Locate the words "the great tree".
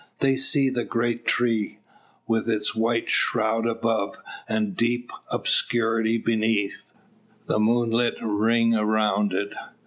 0.71-1.77